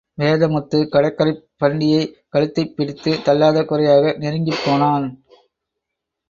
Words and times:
வேதமுத்து, 0.17 0.77
கடற்கரைப் 0.87 1.43
பாண்டியை 1.59 2.01
கழுத்தைப் 2.29 2.75
பிடித்து 2.75 3.21
தள்ளாத 3.21 3.63
குறையாக, 3.63 4.15
நெருங்கிப் 4.19 4.63
போனான். 4.65 5.07